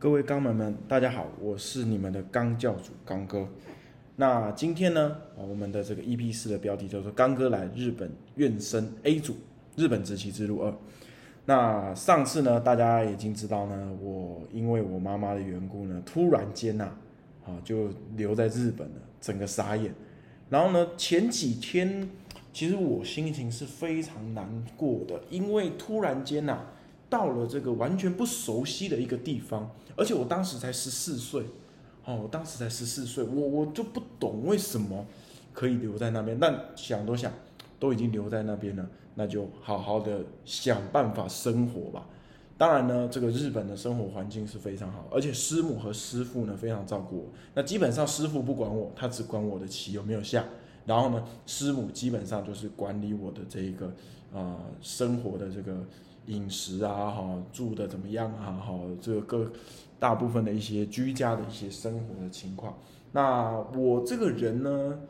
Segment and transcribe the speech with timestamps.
[0.00, 3.48] 各位钢门们，大家好，我是你们的钢教主刚哥。
[4.14, 9.34] 那今天呢，我们的这个 EP 四的标题叫做“刚哥来日本愿生 A 组
[9.74, 10.72] 日本直旗之路二”。
[11.46, 16.92] 那上次呢，大家已经知道呢，我因为我妈妈的缘故呢，突然间呐，
[17.44, 19.92] 啊，就留在日本了，整个傻眼。
[20.48, 22.08] 然后呢，前几天
[22.52, 26.60] 其实我心情是非常难过的，因为突然间呐。
[27.10, 31.42] 到了这个完全不熟悉的一个地方，而且我当时才十四岁，
[32.04, 35.06] 哦，我当时才十四岁，我我就不懂为什么
[35.54, 36.38] 可以留在那边。
[36.38, 37.32] 但想都想，
[37.80, 42.06] 都已经留在那边了，那就好好的想办法生活吧。
[42.58, 47.24] 当然呢，这个日本的生活环境是非常好，而且师母和师傅呢非常照顾我。
[47.54, 50.44] 那基本上师傅不管我，他只管我的棋有没有下。
[50.84, 53.94] 然后呢，师母基本上就是管理我的这一个
[54.34, 55.86] 呃生活的这个。
[56.28, 58.52] 饮食啊，哈，住的怎么样啊？
[58.52, 59.50] 哈，这个各
[59.98, 62.78] 大部分的一些居家的一些生活的情况。
[63.12, 65.00] 那我这个人呢，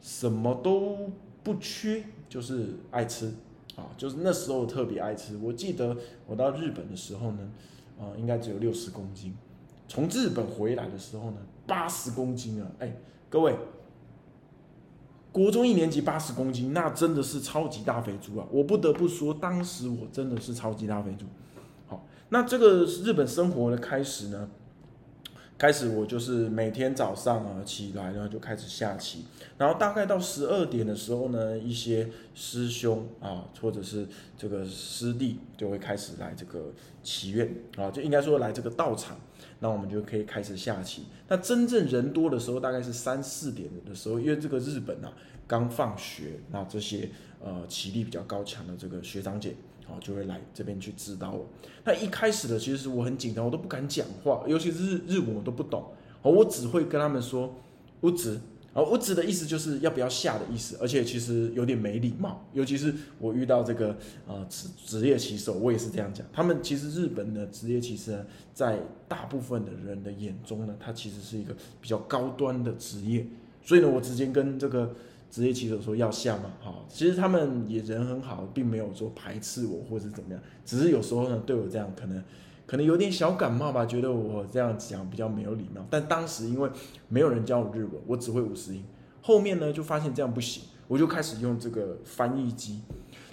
[0.00, 1.10] 什么都
[1.42, 3.32] 不缺，就是爱吃
[3.76, 5.36] 啊，就是那时候特别爱吃。
[5.38, 5.96] 我记得
[6.26, 7.50] 我到日本的时候呢，
[7.98, 9.34] 啊，应该只有六十公斤。
[9.88, 12.70] 从日本回来的时候呢，八十公斤啊！
[12.78, 12.96] 哎，
[13.28, 13.56] 各位。
[15.30, 18.46] 国中一年级八十公斤，那真的是超级大肥猪啊！
[18.50, 21.26] 我不得不说，当时我真的是超级大肥猪。
[21.86, 24.48] 好，那这个日本生活的开始呢？
[25.58, 29.24] 开始我就是每天早上啊起来呢就开始下棋，
[29.58, 39.18] 然后大概到十二点的时候呢，一些师兄啊或者是这个师弟就会开始来这个棋院啊，就应该说来这个道场。
[39.60, 41.06] 那我们就可以开始下棋。
[41.26, 45.12] 那真正人多的时候，大概是三四点的时候，因为这个日本啊
[45.48, 47.10] 刚放学，那这些
[47.42, 49.54] 呃棋力比较高强的这个学长姐
[49.86, 51.46] 啊就会来这边去指导我。
[51.84, 55.84] 那一开始的其实我很紧张，我都不敢讲话，尤其是日日文我都不懂，
[56.22, 57.54] 我只会跟他们说
[58.00, 58.38] 我只。
[58.74, 63.96] 哦，我指的意思就是要不要下的意思，而且其实有点没礼貌，尤其是我遇到这个
[64.26, 66.24] 呃职职业棋手，我也是这样讲。
[66.32, 73.26] 他们其实日本的职业棋士，在大部分的人的眼中呢，他其实是一个比较高端的职业，
[73.64, 74.94] 所以呢，我直接跟这个
[75.30, 82.22] 职业棋手说要下吗，哈，其实他们也人很好，并没有说排斥我或者怎么样，只是有时候呢对我这样可能。
[82.66, 85.82] 可能有点小感冒吧，觉得我这样讲比较没有礼貌。
[85.88, 86.70] 但当时因为
[87.08, 88.84] 没有人教我日文，我只会五十音。
[89.22, 92.82] 后面呢就发现这样不行，我就开始用这个翻译机。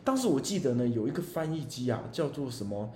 [0.06, 2.90] 当时我记得呢有一个翻译机啊，叫做什么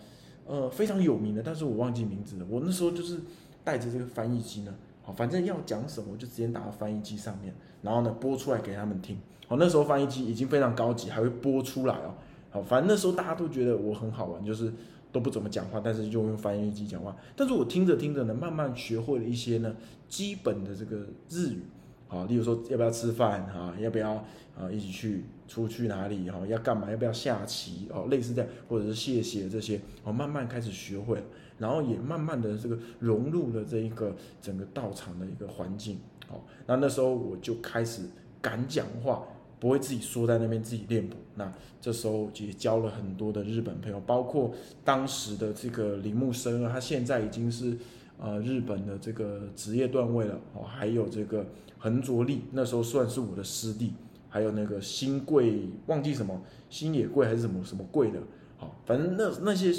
[0.46, 2.46] 呃非常有名的，但是我忘记名字了。
[2.50, 3.20] 我那时候就是
[3.66, 9.18] 带着这个翻译机呢，好，反正要讲什么我就直接打到翻译机上面，然后呢播出来给他们听。
[9.48, 12.14] 好，那时候翻译机已经非常高级，还会播出来哦。
[12.52, 14.72] 好，反正那时候大家都觉得我很好玩，就是。
[15.12, 17.16] 都不怎么讲话，但是就用翻译机讲话。
[17.36, 19.76] 但是我听着听着呢，慢慢学会了一些呢
[20.08, 20.98] 基本的这个
[21.28, 21.64] 日语，
[22.08, 24.12] 好，例如说要不要吃饭哈，要不要
[24.56, 31.24] 啊一起去出去哪里哈，要干嘛，要不要下棋哦，类似这样，或者是谢谢这些，我慢慢开始学会，
[31.58, 35.98] 然后也慢慢的这个融入了这一个整个道场的一个环境，
[36.30, 38.04] 好，那那时候我就开始
[38.42, 39.24] 敢讲话。
[39.62, 44.54] 不会自己缩在那边自己练谱，那这时候也交了很多的日本朋友，包括
[44.86, 47.78] 当时的这个铃木生二，他现在已经是
[48.18, 51.46] 呃日本的这个职业段位了哦，还有这个
[51.78, 53.92] 横着力，那时候算是我的师弟，
[54.30, 58.20] 还有那个新贵忘记什么新野贵还是什么什么贵的，
[58.56, 59.74] 好，反正那那些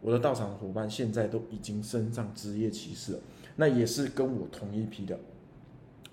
[0.00, 3.18] 我的道场伙伴现在都已经升上职业骑士了，
[3.56, 5.18] 那也是跟我同一批的。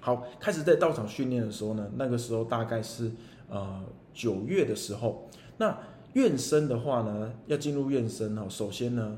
[0.06, 3.12] 好，开始在道场训练的时候呢，那个时候大概是
[3.50, 3.84] 呃
[4.14, 5.28] 九月的时候。
[5.58, 5.76] 那
[6.14, 9.18] 院生的话呢，要进入院生哦，首先呢，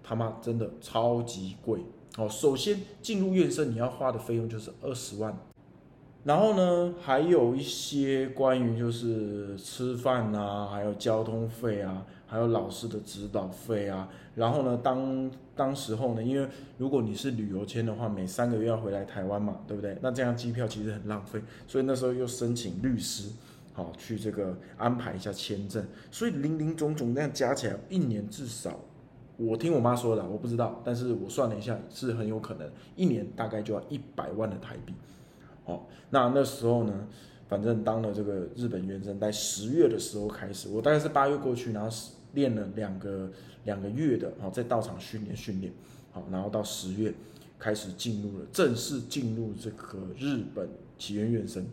[0.00, 1.80] 他妈真的超级贵
[2.18, 2.28] 哦。
[2.28, 5.36] 首先进入院生，你要花的费用就是二十万。
[6.24, 14.08] 然后呢，还有一些关于就是吃饭啊，还有交通费啊，还有老师的指导费啊。
[14.36, 19.98] 然后呢，当当时候呢，因为如果你是旅游签的话，每三个月要回来台湾嘛，对不对？
[20.00, 23.28] 那这样机票其实很浪费，所以那时候又申请律师，
[23.72, 25.84] 好去这个安排一下签证。
[26.12, 28.78] 所以零零总总这样加起来，一年至少，
[29.36, 34.94] 我听我妈说的，我不知道，但是我算了一下，是很有可能一年大概就要一百万的台币。
[35.64, 37.06] 哦，那那时候呢，
[37.48, 41.96] 反正当了这个日本原生，在十月的时候开始，我大概是八月过去，然后
[42.34, 43.30] 练了两个
[43.64, 45.72] 两个月的，然后在道场训练训练，
[46.10, 47.14] 好，然后到十月
[47.58, 50.68] 开始进入了正式进入这个日本
[50.98, 51.64] 起源院生。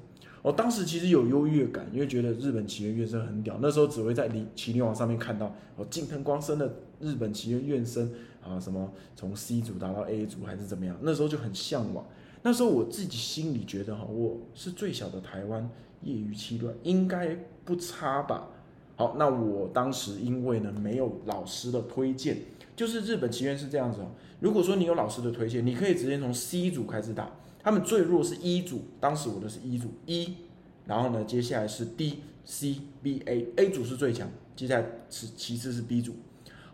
[0.42, 3.58] 我当时其实有优越感，因为觉得日本起源院生很屌。
[3.62, 8.10] 那时候只会在离麒麟网上面看到哦，近藤光生的日本起源院生
[8.42, 12.06] 啊，什么从 C 组打到 A 组还是怎么样，那时候就很向往。
[12.42, 15.70] 那时候我自己心里觉得哈，我是最小的台湾
[16.04, 18.50] 业余七段，应该不差吧。
[18.96, 22.38] 好，那我当时因为呢没有老师的推荐，
[22.76, 24.12] 就是日本棋院是这样子哦。
[24.40, 27.30] 如果说你有老师的推荐，你可以直接从 C 组开始打，
[27.62, 30.36] 他们最弱是一组，当时我的是一组一，
[30.86, 36.14] 然后呢接下来是 D C B A，A 组是最强，接下来是其次是 B 组。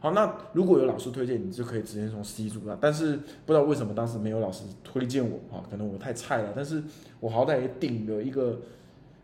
[0.06, 2.78] 好，那如果有老师推荐，你就可以直接从 C 组打。
[2.80, 5.66] 但是不知道为什么当时没有老师推荐我啊？
[5.68, 6.54] 可能我太菜了。
[6.56, 6.84] 但是
[7.20, 8.62] 我好歹也顶了一个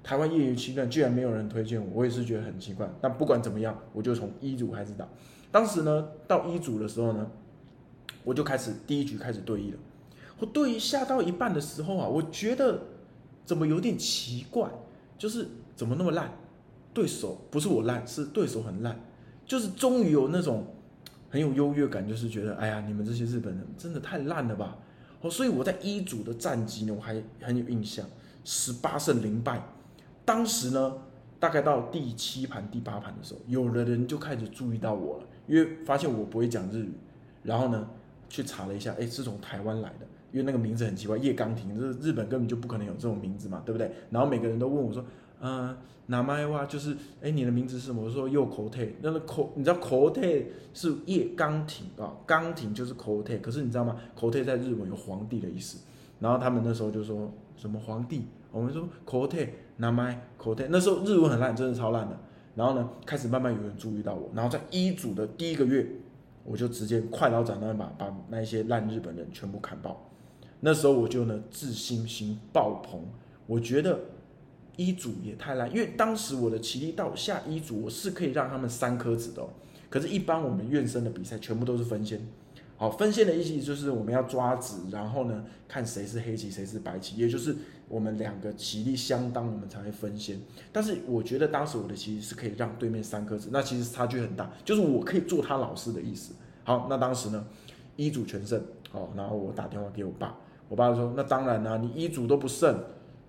[0.01, 2.89] 台湾业余七段，居然没有人推荐我，我也是觉得很奇怪。
[2.99, 5.07] 但不管怎么样，我就从一组开始打。
[5.51, 7.29] 当时呢，到一组的时候呢，
[8.23, 9.77] 我就开始第一局开始对弈了。
[10.39, 12.81] 我对弈下到一半的时候啊，我觉得
[13.45, 14.67] 怎么有点奇怪，
[15.15, 16.33] 就是怎么那么烂？
[16.91, 18.99] 对手不是我烂，是对手很烂。
[19.51, 20.65] 就是终于有那种
[21.29, 24.77] 很有优越感，就是觉得哎呀，你们这些日本人真的太烂了吧！
[25.19, 28.05] 哦，所以我在一组的战绩呢，我还很有印象，
[28.45, 29.61] 十八胜零败。
[30.23, 30.93] 当时呢，
[31.37, 36.93] 大概到第七盘、第八盘的时候，有的人就开始注意到我了，因为发现我不会讲日语，
[37.43, 37.89] 然后呢，
[38.29, 43.91] 去查了一下，哎，是从台湾来的，因为那个名字很奇怪，叶刚廷，这日本根本就不可能有这种名字嘛，对不对？
[44.11, 45.03] 然后每个人都问我说。
[45.43, 48.03] 嗯，那麦哇就是，哎，你的名字是什么？
[48.03, 53.37] 我说右口泰，那个口，你知道口泰是叶刚廷啊，刚廷就是口泰。
[53.37, 53.95] 可是你知道吗？
[54.15, 55.79] 口泰在日文有皇帝的意思。
[56.19, 60.67] 然后他们那时候就说什么皇帝，我们说口泰，那麦口泰。
[60.69, 62.15] 那时候日文很烂，真的超烂的。
[62.53, 64.29] 然后呢，开始慢慢有人注意到我。
[64.35, 65.87] 然后在一组的第一个月，
[66.43, 70.07] 我就直接快刀斩乱麻，把那些烂日本人全部砍爆。
[70.59, 73.03] 那时候我就呢自信心爆棚，
[73.47, 73.99] 我觉得。
[74.87, 79.49] 一组也太烂，因为当时我的棋力到下一组，我是可以让他们三颗子的哦。
[79.89, 82.19] 可是，一般我们院生的比赛全部都是分先。
[82.77, 87.55] 好，分先的意思就是我们要抓子，然后呢，看谁是黑棋，谁是白棋，也就是
[87.87, 90.39] 我们两个棋力相当，我们才会分先。
[90.71, 96.33] 但是，我觉得当时我的棋是可以让对面三颗子，那其实差距很大，就是我可以做他老师的意思。
[96.63, 97.45] 好，那当时呢，
[97.95, 98.59] 一组全胜。
[98.89, 100.37] 好，然后我打电话给我爸，
[100.67, 102.77] 我爸说：“那当然啦，你一组都不胜。”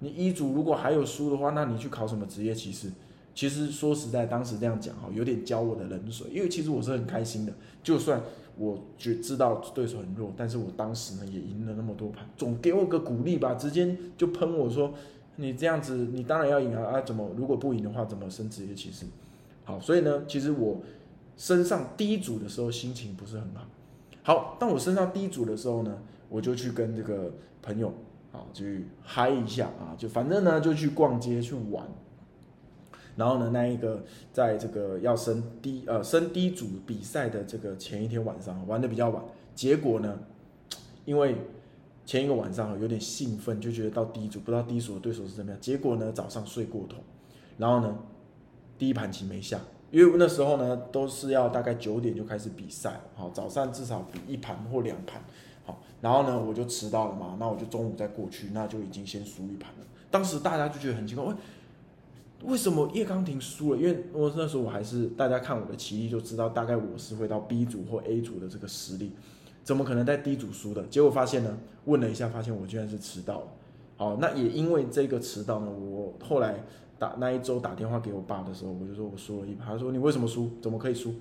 [0.02, 2.90] 你一组如果还有输的话，那你去考什么职业骑士？
[3.32, 6.26] 其实说实在，当时这样讲哈，有点浇我的冷水。
[6.32, 7.52] 因为其实我是很开心的，
[7.84, 8.20] 就算
[8.58, 13.54] 我觉知道对手很弱，但是我当时呢也赢了那么多盘，总给我个鼓励吧。
[13.54, 14.93] 直接就喷我说，
[15.37, 16.99] 你这样子，你当然要赢啊！
[16.99, 19.06] 啊，怎么如果不赢的话，怎么升职业骑士？
[19.64, 20.82] 好，所以呢，其实我
[21.37, 23.66] 升上第一组的时候心情不是很好。
[24.25, 25.96] 好，当我升上第一组的时候呢，
[26.28, 27.32] 我就去跟这个
[27.62, 27.94] 朋友。
[28.32, 29.94] 好，去嗨一下啊！
[29.96, 31.87] 就反正呢，就去逛街去玩。
[33.14, 34.02] 然后呢，那一个
[34.32, 39.23] 在这个要升低呃升低组比赛的这个前一天晚上玩的比较晚，
[39.55, 40.19] 结果呢，
[41.05, 41.37] 因为
[42.06, 45.61] 前一个晚上有点兴奋，就觉得到低组不知道低组的对手是怎么样。
[45.61, 46.96] 结果呢，早上睡过头，
[47.58, 47.99] 然后呢，
[48.78, 55.23] 第一盘棋没下，因为那时候呢都是要大概九点就开始比赛，好，早上至少比一盘或两盘。
[55.64, 59.87] 好，然后呢，我就迟到了嘛，那我就中午再过去，那就已经先输一盘了。
[60.11, 61.35] 当时大家就觉得很奇怪，为
[62.43, 63.79] 为什么叶刚廷输了？
[63.79, 69.12] 因为我那时候我还是大家看我的棋艺就知道，大概我是会到 B 组或 A 组的这个实力，
[69.62, 70.85] 怎么可能在 D 组输的？
[70.88, 73.47] 结果发现呢，问了一下，发现我居然是迟到了。
[73.97, 76.64] 好，那也因为这个迟到呢，我后来
[76.99, 80.50] 打那一周打电话给我爸的时候，我就说我输了一盘，他说你为什么输？
[80.61, 81.14] 怎么可以输？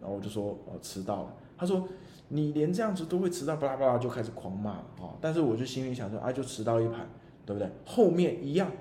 [0.00, 1.34] 然后我就说哦迟到了。
[1.58, 1.86] 他说。
[2.34, 5.12] 你连这样子都会迟到，巴拉巴拉就开始狂骂了啊！
[5.20, 7.06] 但是我就心里想说，啊，就迟到一盘，
[7.44, 7.70] 对不对？
[7.84, 8.72] 后面一样，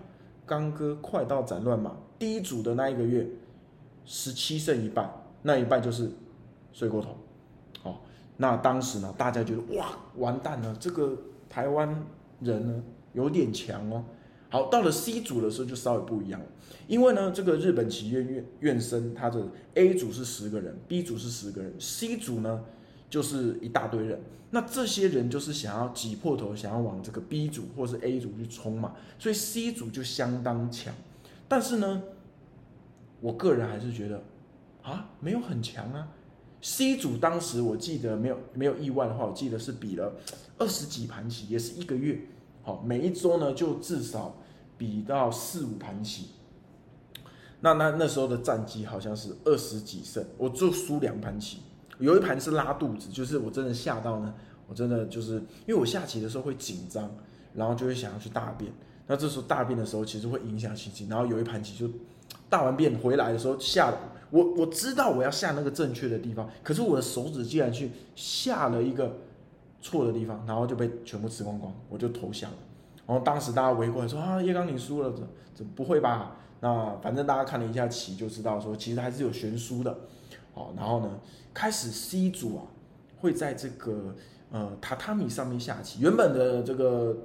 [0.45, 3.27] 刚哥快刀斩乱麻，第一组的那一个月，
[4.05, 6.09] 十七胜一败，那一败就是
[6.71, 7.17] 睡过头，
[7.83, 7.97] 哦，
[8.37, 11.17] 那当时呢，大家觉得哇，完蛋了，这个
[11.49, 12.07] 台湾
[12.39, 12.81] 人呢
[13.11, 14.01] 有点强哦。
[14.49, 16.45] 好，到了 C 组的时候就稍微不一样了，
[16.87, 22.63] 因为呢，这个日本企业院院生，他的 A 组是十个人，B 组是十个人，C 组呢。
[23.11, 24.19] 就是一大堆人，
[24.51, 30.93] 那这些人就是想要挤破头，想要往这个 B 组或是 A 组去冲嘛，所以 C 组就相当强。
[31.49, 32.01] 但是呢，
[33.19, 34.23] 我个人还是觉得
[34.81, 36.07] 啊，没有很强啊。
[36.61, 40.13] C 组当时我记得没有没有意外的话，我记得是比了
[40.57, 42.21] 二十几盘棋，也是一个月，
[42.63, 44.37] 好，每一周呢就至少
[44.77, 46.27] 比到四五盘棋。
[47.59, 51.57] 那那那时候的战绩好像是二十几胜，我就输两盘棋。
[52.01, 54.33] 有一盘是拉肚子，就是我真的吓到呢，
[54.67, 57.09] 我真的就是因为我下棋的时候会紧张，
[57.53, 58.71] 然后就会想要去大便，
[59.07, 61.91] 那这时候大便的时候其实会影响心情，然后有一盘棋就
[62.49, 63.93] 大完便回来的时候下
[64.29, 69.17] 我我知道我要下那个正确的地方，可是我的手指竟然去下了一个
[69.81, 72.57] 错的地方，然后就被全部吃光光，我就投降了。
[73.05, 76.37] 然后当时大家围过来说啊，叶刚你输了，这这不会吧？
[76.61, 79.97] 那反正大家看了一下棋就知道，说其实还是有悬殊的。
[80.53, 81.19] 好，然后呢，
[81.53, 82.63] 开始 C 组啊，
[83.17, 84.15] 会在这个
[84.51, 86.01] 呃榻榻米上面下棋。
[86.01, 87.15] 原本的这个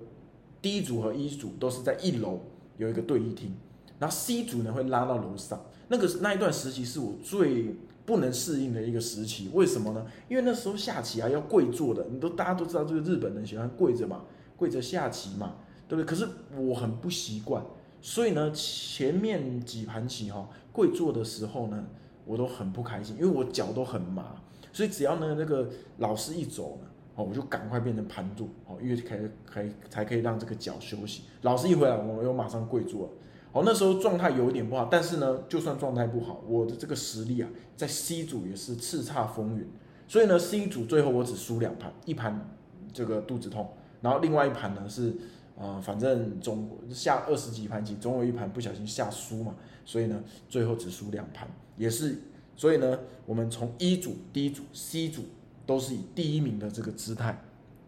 [0.60, 2.40] D 组和 E 组都是在一楼
[2.76, 3.54] 有一个对弈厅，
[3.98, 5.64] 然后 C 组呢会拉到楼上。
[5.88, 10.06] 那个那一段时期是我最不能适应的一个时期，为什么呢？
[10.28, 14.22] 因为那时候下棋啊要跪坐的，你都大家都知道这个日本人喜欢跪着嘛，
[14.56, 15.56] 跪着下棋嘛。
[15.88, 16.04] 对不对？
[16.04, 16.28] 可是
[16.58, 17.64] 我很不习惯，
[18.02, 21.86] 所以呢，前面几盘棋哈，跪坐的时候呢，
[22.26, 24.34] 我都很不开心，因为我脚都很麻，
[24.72, 31.22] 所以只要呢那个老师一走呢，哦，我就赶快变成盘坐，哦，因为可以可以才可以让这个脚休息。
[31.42, 33.08] 老师一回来，我又马上跪坐。
[33.52, 39.66] 哦，那时候状态有一点不好，但是呢，就算状态不好，我的这个实力啊，在 C 组也是叱咤风云。
[40.08, 42.50] 所以呢，C 组最后我只输两盘，一盘
[42.92, 45.16] 这个肚子痛，然后另外一盘呢是。
[45.58, 49.54] 啊，反正总下二十几盘棋，总有一盘不小心下输嘛，
[49.86, 51.48] 所以呢，最后只输两盘，
[51.78, 52.18] 也是，
[52.54, 55.22] 所以呢，我们从一组、D 组、C 组
[55.64, 57.42] 都是以第一名的这个姿态，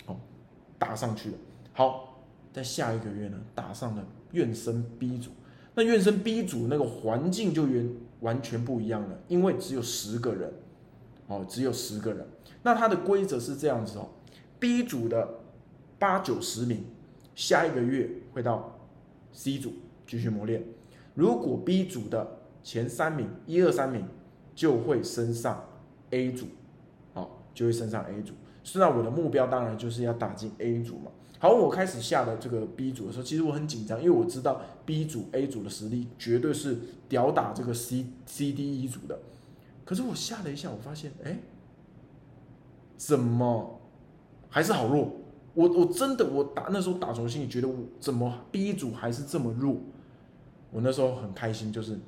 [0.07, 0.17] 哦，
[0.79, 1.37] 打上去了。
[1.75, 2.23] 好，
[2.55, 5.31] 在下一个月呢，打上了院生 B 组，
[5.75, 10.51] 那院生 B 组那个环境就完完全不一样了，因为只有十个人，
[11.27, 12.27] 哦，只有十个人。
[12.63, 14.09] 那它的规则是这样子哦
[14.59, 15.41] ，B 组的
[15.99, 16.87] 八九十名。
[17.39, 18.77] 下一个月会到
[19.33, 19.73] C 组
[20.05, 20.61] 继续磨练，
[21.15, 24.05] 如果 B 组的前三名一二三名
[24.57, 25.65] 就会升上
[26.11, 26.47] A 组，
[27.15, 28.35] 好，就会升上 A 组。
[28.65, 31.13] 虽然我的目标当然就是要打进 A 组嘛。
[31.39, 36.77] 好，我开始下的这个 B 组的时候，其实我很紧张，因为我知道 B 组 A 组的实力绝对是
[37.09, 39.17] 屌打这个 C、C、D、E 组的。
[39.85, 41.39] 可是我下了一下，我发现，哎，
[42.97, 43.81] 怎么
[44.49, 45.13] 还是好弱？
[45.59, 49.77] 我我真的我打那时候打从心里觉得我怎么 B 组还是这么弱，
[50.71, 51.99] 我那时候很开心，就是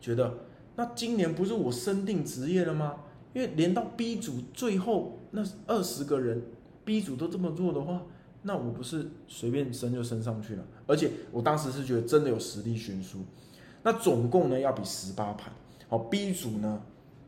[0.00, 0.32] 觉得
[0.76, 2.94] 那今年不是我升定职业了吗？
[3.34, 6.40] 因为连到 B 组最后那二十个人
[6.84, 8.00] B 组都这么弱的话，
[8.42, 10.64] 那我不是随便升就升上去了？
[10.86, 13.18] 而且我当时是觉得真的有实力悬殊，
[13.82, 15.52] 那总共呢要比十八盘，
[15.88, 16.80] 好 B 组呢。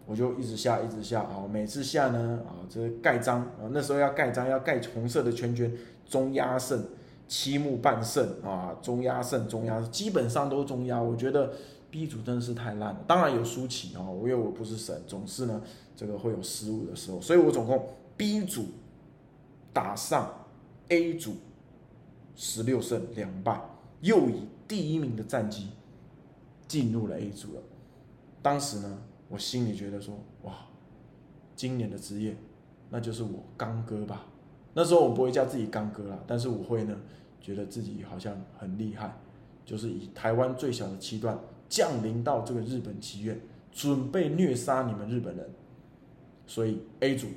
[0.06, 1.49] 我就一直下，一直下啊！
[1.50, 5.75] 每次下呢，啊，这盖章啊，那时候要盖章，要盖红色的圈圈，
[6.06, 6.84] 中压胜，
[7.26, 11.00] 七目半胜啊，中压胜，中压基本上都是中压。
[11.00, 11.54] 我觉得
[11.90, 15.62] B 组真的是太烂了，当然有输棋啊，因为我不是神，总是呢
[15.96, 18.66] 这个会有失误的时候，所以我总共 B 组
[19.73, 20.30] 打上
[20.88, 21.37] A 组
[22.37, 23.58] 十六胜两败，
[24.02, 25.70] 又以第一名的战绩
[26.68, 27.62] 进入了 A 组了。
[28.42, 28.99] 当时呢。
[29.28, 30.52] 我心里觉得说，哇，
[31.57, 32.37] 今年的职业，
[32.90, 34.26] 那就是我刚哥吧。
[34.75, 36.97] 那时候我不会叫自己刚哥啦，但是我会呢，
[37.40, 39.16] 觉得自己好像很厉害，
[39.64, 41.38] 就是以台湾最小的七段
[41.69, 43.40] 降临到这个日本棋院，
[43.73, 45.49] 准备虐杀你们日本人。
[46.47, 47.28] 所以 A 组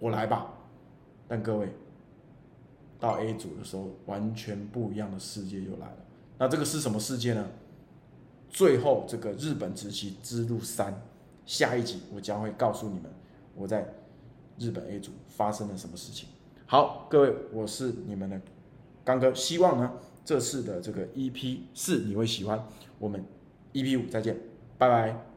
[0.00, 0.54] 我来吧。
[1.28, 1.68] 但各位
[2.98, 5.96] 到 A 组的时候，完全不一样的世界又来了。
[6.38, 7.46] 那这个是什么世界呢？
[8.48, 11.00] 最后这个日本职棋之路三。
[11.48, 13.10] 下一集我将会告诉你们
[13.56, 13.94] 我在
[14.58, 16.28] 日本 A 组发生了什么事情。
[16.66, 18.38] 好，各位，我是你们的
[19.02, 19.90] 刚哥，希望呢
[20.26, 22.62] 这次的这个 EP 四你会喜欢。
[22.98, 23.24] 我们
[23.72, 24.38] EP 五再见，
[24.76, 25.27] 拜拜。